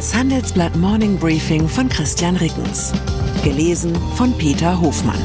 [0.00, 2.90] Das Handelsblatt Morning Briefing von Christian Rickens.
[3.44, 5.20] Gelesen von Peter Hofmann.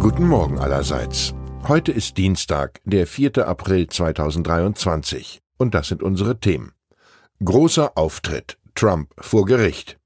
[0.00, 1.34] Guten Morgen allerseits.
[1.68, 3.46] Heute ist Dienstag, der 4.
[3.46, 5.42] April 2023.
[5.58, 6.72] Und das sind unsere Themen.
[7.44, 8.56] Großer Auftritt.
[8.74, 9.98] Trump vor Gericht.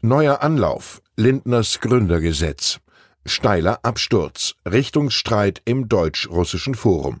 [0.00, 1.00] Neuer Anlauf.
[1.16, 2.80] Lindners Gründergesetz.
[3.24, 4.56] Steiler Absturz.
[4.68, 7.20] Richtungsstreit im deutsch-russischen Forum.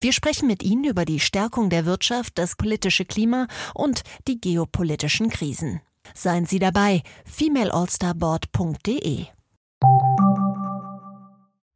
[0.00, 5.28] Wir sprechen mit Ihnen über die Stärkung der Wirtschaft, das politische Klima und die geopolitischen
[5.28, 5.80] Krisen.
[6.14, 9.24] Seien Sie dabei, femaleallstarboard.de.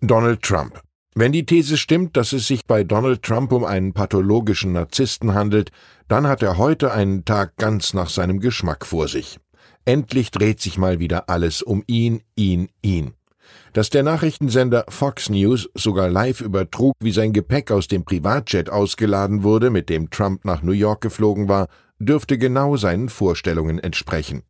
[0.00, 0.80] Donald Trump.
[1.14, 5.70] Wenn die These stimmt, dass es sich bei Donald Trump um einen pathologischen Narzissten handelt,
[6.08, 9.38] dann hat er heute einen Tag ganz nach seinem Geschmack vor sich.
[9.84, 13.14] Endlich dreht sich mal wieder alles um ihn, ihn, ihn.
[13.78, 19.44] Dass der Nachrichtensender Fox News sogar live übertrug, wie sein Gepäck aus dem Privatjet ausgeladen
[19.44, 21.68] wurde, mit dem Trump nach New York geflogen war,
[22.00, 24.42] dürfte genau seinen Vorstellungen entsprechen.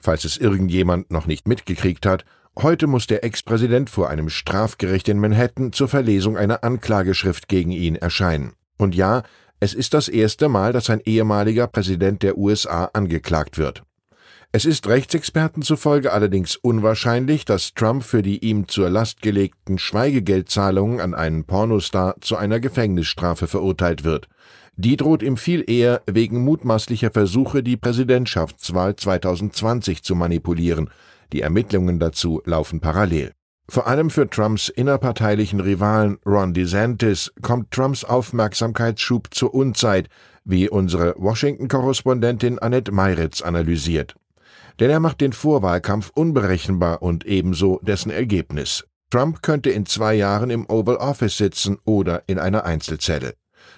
[0.00, 2.24] Falls es irgendjemand noch nicht mitgekriegt hat,
[2.58, 7.94] heute muss der Ex-Präsident vor einem Strafgericht in Manhattan zur Verlesung einer Anklageschrift gegen ihn
[7.94, 8.54] erscheinen.
[8.78, 9.22] Und ja,
[9.60, 13.84] es ist das erste Mal, dass ein ehemaliger Präsident der USA angeklagt wird.
[14.52, 21.00] Es ist Rechtsexperten zufolge allerdings unwahrscheinlich, dass Trump für die ihm zur Last gelegten Schweigegeldzahlungen
[21.00, 24.28] an einen Pornostar zu einer Gefängnisstrafe verurteilt wird.
[24.76, 30.90] Die droht ihm viel eher wegen mutmaßlicher Versuche, die Präsidentschaftswahl 2020 zu manipulieren.
[31.32, 33.32] Die Ermittlungen dazu laufen parallel.
[33.68, 40.08] Vor allem für Trumps innerparteilichen Rivalen Ron DeSantis kommt Trumps Aufmerksamkeitsschub zur Unzeit,
[40.44, 44.14] wie unsere Washington-Korrespondentin Annette Meiritz analysiert
[44.80, 48.84] denn er macht den Vorwahlkampf unberechenbar und ebenso dessen Ergebnis.
[49.10, 53.34] Trump könnte in zwei Jahren im Oval Office sitzen oder in einer Einzelzelle.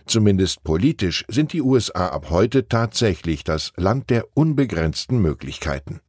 [0.07, 6.01] Zumindest politisch sind die USA ab heute tatsächlich das Land der unbegrenzten Möglichkeiten.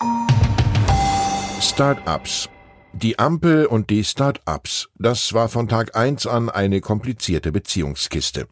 [1.62, 2.50] Start-ups
[2.94, 8.48] die Ampel und die Start-ups, das war von Tag 1 an eine komplizierte Beziehungskiste.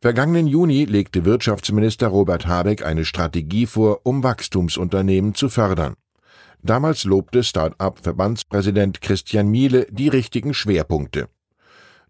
[0.00, 5.94] Vergangenen Juni legte Wirtschaftsminister Robert Habeck eine Strategie vor, um Wachstumsunternehmen zu fördern.
[6.62, 11.28] Damals lobte Start-up-Verbandspräsident Christian Miele die richtigen Schwerpunkte.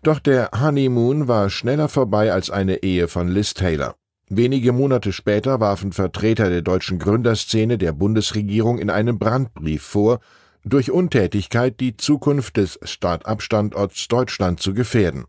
[0.02, 3.96] Doch der Honeymoon war schneller vorbei als eine Ehe von Liz Taylor.
[4.28, 10.20] Wenige Monate später warfen Vertreter der deutschen Gründerszene der Bundesregierung in einem Brandbrief vor,
[10.64, 15.24] durch Untätigkeit die Zukunft des Start-up-Standorts Deutschland zu gefährden.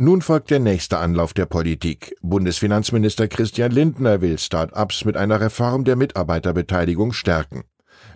[0.00, 2.14] Nun folgt der nächste Anlauf der Politik.
[2.22, 7.64] Bundesfinanzminister Christian Lindner will Start-ups mit einer Reform der Mitarbeiterbeteiligung stärken.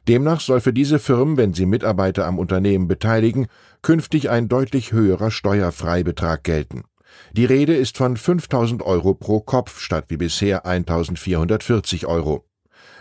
[0.06, 3.48] Demnach soll für diese Firmen, wenn sie Mitarbeiter am Unternehmen beteiligen,
[3.82, 6.84] künftig ein deutlich höherer Steuerfreibetrag gelten.
[7.32, 12.44] Die Rede ist von 5000 Euro pro Kopf statt wie bisher 1440 Euro.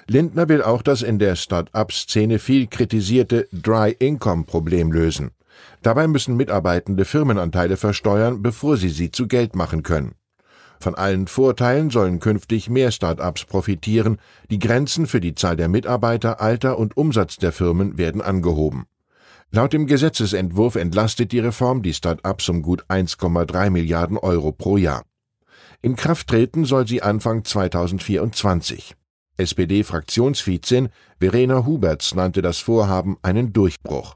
[0.08, 5.30] Lindner will auch das in der Start-up-Szene viel kritisierte Dry-Income-Problem lösen.
[5.82, 10.16] Dabei müssen Mitarbeitende Firmenanteile versteuern, bevor sie sie zu Geld machen können.
[10.80, 14.18] Von allen Vorteilen sollen künftig mehr Start-ups profitieren,
[14.50, 18.86] die Grenzen für die Zahl der Mitarbeiter, Alter und Umsatz der Firmen werden angehoben.
[19.52, 25.04] Laut dem Gesetzesentwurf entlastet die Reform die Start-ups um gut 1,3 Milliarden Euro pro Jahr.
[25.84, 28.96] In Kraft treten soll sie Anfang 2024.
[29.38, 30.90] SPD-Fraktionsvizin
[31.20, 34.16] Verena Huberts nannte das Vorhaben einen Durchbruch.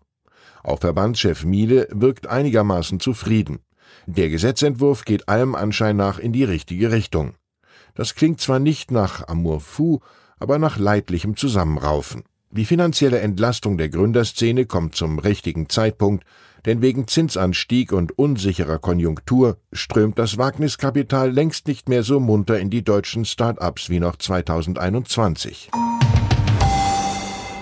[0.66, 3.60] Auch Verbandschef Miele wirkt einigermaßen zufrieden.
[4.08, 7.36] Der Gesetzentwurf geht allem Anschein nach in die richtige Richtung.
[7.94, 10.00] Das klingt zwar nicht nach Amour fou,
[10.40, 12.24] aber nach leidlichem Zusammenraufen.
[12.50, 16.26] Die finanzielle Entlastung der Gründerszene kommt zum richtigen Zeitpunkt,
[16.66, 22.72] denn wegen Zinsanstieg und unsicherer Konjunktur strömt das Wagniskapital längst nicht mehr so munter in
[22.72, 25.70] die deutschen Start-ups wie noch 2021.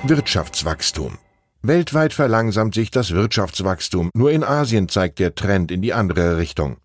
[0.05, 1.17] Wirtschaftswachstum
[1.65, 6.75] Weltweit verlangsamt sich das Wirtschaftswachstum, nur in Asien zeigt der Trend in die andere Richtung.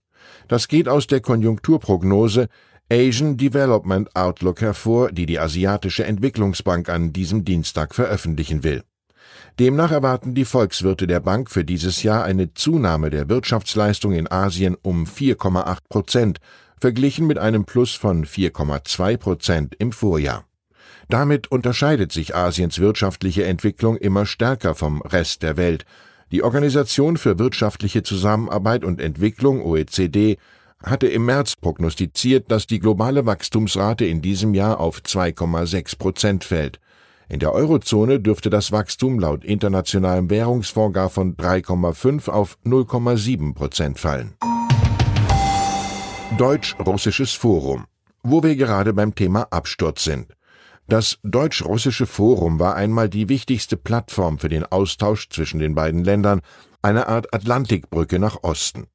[0.46, 2.46] Das geht aus der Konjunkturprognose
[2.88, 8.84] Asian Development Outlook hervor, die die Asiatische Entwicklungsbank an diesem Dienstag veröffentlichen will.
[9.58, 14.76] Demnach erwarten die Volkswirte der Bank für dieses Jahr eine Zunahme der Wirtschaftsleistung in Asien
[14.80, 16.38] um 4,8 Prozent,
[16.80, 20.47] verglichen mit einem Plus von 4,2 Prozent im Vorjahr.
[21.08, 25.86] Damit unterscheidet sich Asiens wirtschaftliche Entwicklung immer stärker vom Rest der Welt.
[26.30, 30.36] Die Organisation für wirtschaftliche Zusammenarbeit und Entwicklung OECD
[30.82, 36.78] hatte im März prognostiziert, dass die globale Wachstumsrate in diesem Jahr auf 2,6 Prozent fällt.
[37.30, 43.98] In der Eurozone dürfte das Wachstum laut internationalem Währungsfonds gar von 3,5 auf 0,7 Prozent
[43.98, 44.34] fallen.
[46.36, 47.86] Deutsch-Russisches Forum,
[48.22, 50.37] wo wir gerade beim Thema Absturz sind.
[50.90, 56.40] Das Deutsch-Russische Forum war einmal die wichtigste Plattform für den Austausch zwischen den beiden Ländern,
[56.80, 58.86] eine Art Atlantikbrücke nach Osten.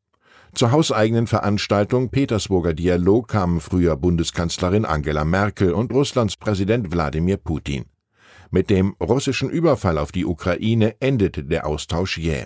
[0.56, 7.86] Zur hauseigenen Veranstaltung Petersburger Dialog kamen früher Bundeskanzlerin Angela Merkel und Russlands Präsident Wladimir Putin.
[8.50, 12.46] Mit dem russischen Überfall auf die Ukraine endete der Austausch jäh.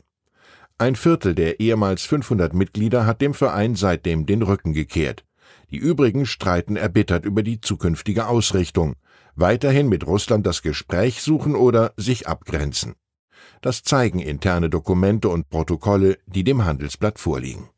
[0.78, 5.24] Ein Viertel der ehemals 500 Mitglieder hat dem Verein seitdem den Rücken gekehrt.
[5.72, 8.96] Die übrigen streiten erbittert über die zukünftige Ausrichtung
[9.40, 12.96] weiterhin mit Russland das Gespräch suchen oder sich abgrenzen.
[13.62, 17.70] Das zeigen interne Dokumente und Protokolle, die dem Handelsblatt vorliegen.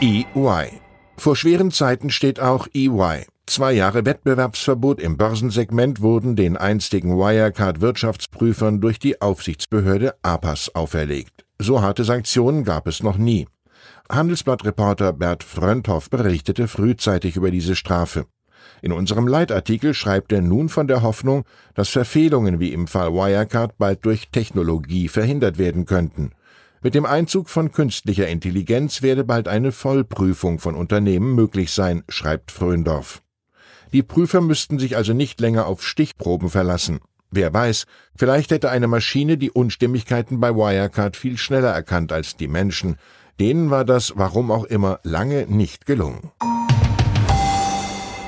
[0.00, 0.80] EY.
[1.16, 3.26] Vor schweren Zeiten steht auch EY.
[3.46, 11.44] Zwei Jahre Wettbewerbsverbot im Börsensegment wurden den einstigen Wirecard-Wirtschaftsprüfern durch die Aufsichtsbehörde APAS auferlegt.
[11.58, 13.46] So harte Sanktionen gab es noch nie.
[14.10, 18.26] Handelsblattreporter Bert Frönthoff berichtete frühzeitig über diese Strafe.
[18.80, 21.44] In unserem Leitartikel schreibt er nun von der Hoffnung,
[21.74, 26.32] dass Verfehlungen wie im Fall Wirecard bald durch Technologie verhindert werden könnten.
[26.82, 32.50] Mit dem Einzug von künstlicher Intelligenz werde bald eine Vollprüfung von Unternehmen möglich sein, schreibt
[32.50, 33.22] Fröndorf.
[33.92, 37.00] Die Prüfer müssten sich also nicht länger auf Stichproben verlassen.
[37.30, 37.86] Wer weiß,
[38.16, 42.96] vielleicht hätte eine Maschine die Unstimmigkeiten bei Wirecard viel schneller erkannt als die Menschen.
[43.38, 46.32] Denen war das, warum auch immer, lange nicht gelungen.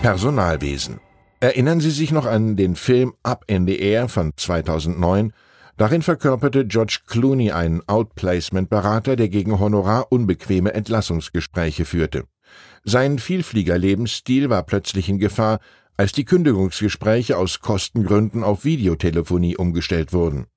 [0.05, 1.01] Personalwesen.
[1.41, 5.33] Erinnern Sie sich noch an den Film Up in the Air von 2009?
[5.79, 12.25] Darin verkörperte George Clooney einen Outplacement-Berater, der gegen Honorar unbequeme Entlassungsgespräche führte.
[12.85, 15.59] Sein Vielfliegerlebensstil war plötzlich in Gefahr,
[15.97, 20.49] als die Kündigungsgespräche aus Kostengründen auf Videotelefonie umgestellt wurden.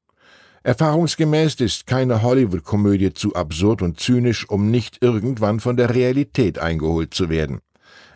[0.63, 7.13] Erfahrungsgemäß ist keine Hollywood-Komödie zu absurd und zynisch, um nicht irgendwann von der Realität eingeholt
[7.13, 7.61] zu werden.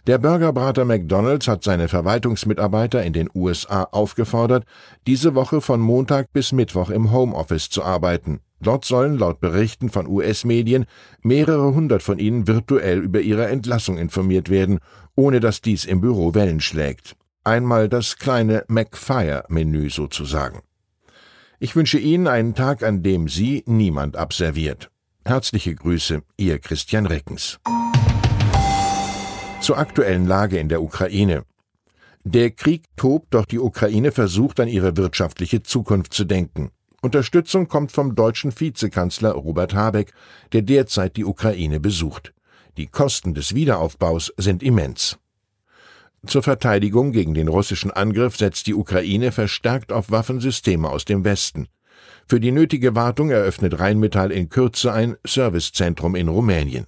[0.08, 4.66] Der Burgerbrater McDonald's hat seine Verwaltungsmitarbeiter in den USA aufgefordert,
[5.06, 8.40] diese Woche von Montag bis Mittwoch im Homeoffice zu arbeiten.
[8.62, 10.86] Dort sollen laut Berichten von US-Medien
[11.22, 14.80] mehrere hundert von ihnen virtuell über ihre Entlassung informiert werden,
[15.16, 17.16] ohne dass dies im Büro Wellen schlägt.
[17.44, 20.62] Einmal das kleine McFire-Menü sozusagen.
[21.60, 24.90] Ich wünsche Ihnen einen Tag, an dem Sie niemand abserviert.
[25.26, 27.60] Herzliche Grüße, Ihr Christian Reckens.
[29.62, 31.44] Zur aktuellen Lage in der Ukraine.
[32.24, 36.72] Der Krieg tobt, doch die Ukraine versucht an ihre wirtschaftliche Zukunft zu denken.
[37.04, 40.14] Unterstützung kommt vom deutschen Vizekanzler Robert Habeck,
[40.52, 42.34] der derzeit die Ukraine besucht.
[42.78, 45.20] Die Kosten des Wiederaufbaus sind immens.
[46.26, 51.68] Zur Verteidigung gegen den russischen Angriff setzt die Ukraine verstärkt auf Waffensysteme aus dem Westen.
[52.28, 56.88] Für die nötige Wartung eröffnet Rheinmetall in Kürze ein Servicezentrum in Rumänien.